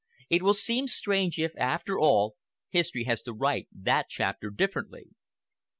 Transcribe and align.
It 0.31 0.41
will 0.41 0.55
seem 0.55 0.87
strange 0.87 1.37
if, 1.37 1.51
after 1.59 1.99
all, 1.99 2.33
history 2.71 3.03
has 3.03 3.21
to 3.21 3.33
write 3.33 3.67
that 3.71 4.07
chapter 4.09 4.49
differently." 4.49 5.09